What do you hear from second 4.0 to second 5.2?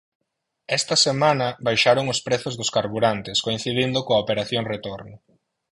coa operación retorno.